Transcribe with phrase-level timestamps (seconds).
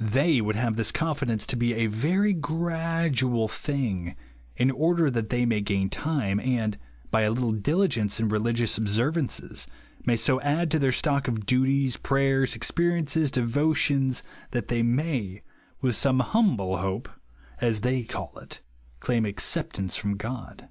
[0.00, 4.16] They would have this confidence to be a very gradual thing,
[4.56, 6.78] in order that they may gain time, and,
[7.10, 9.66] by a little diligence in re ligious observances,
[10.06, 15.42] may so add to their stock of duties, prayers, experiences, devo tions, that they may,
[15.82, 17.10] with some humble hope,
[17.60, 18.62] as they call it,
[19.00, 20.70] claim acceptance from God.